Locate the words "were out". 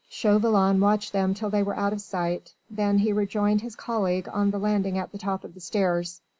1.61-1.93